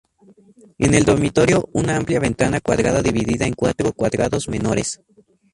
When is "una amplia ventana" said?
1.73-2.59